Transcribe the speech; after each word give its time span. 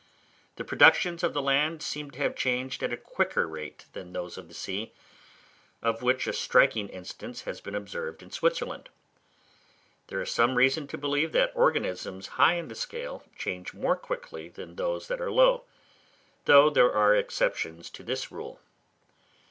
The 0.55 0.63
productions 0.63 1.21
of 1.21 1.35
the 1.35 1.43
land 1.43 1.83
seem 1.83 2.09
to 2.09 2.17
have 2.23 2.33
changed 2.35 2.81
at 2.81 2.91
a 2.91 2.97
quicker 2.97 3.47
rate 3.47 3.85
than 3.93 4.13
those 4.13 4.35
of 4.35 4.47
the 4.47 4.55
sea, 4.55 4.93
of 5.83 6.01
which 6.01 6.25
a 6.25 6.33
striking 6.33 6.89
instance 6.89 7.43
has 7.43 7.61
been 7.61 7.75
observed 7.75 8.23
in 8.23 8.31
Switzerland. 8.31 8.89
There 10.07 10.19
is 10.19 10.31
some 10.31 10.55
reason 10.55 10.87
to 10.87 10.97
believe 10.97 11.33
that 11.33 11.51
organisms 11.53 12.25
high 12.41 12.55
in 12.55 12.67
the 12.67 12.73
scale, 12.73 13.25
change 13.37 13.75
more 13.75 13.95
quickly 13.95 14.49
than 14.49 14.75
those 14.75 15.07
that 15.07 15.21
are 15.21 15.29
low: 15.29 15.65
though 16.45 16.71
there 16.71 16.91
are 16.91 17.15
exceptions 17.15 17.91
to 17.91 18.01
this 18.01 18.31
rule. 18.31 18.59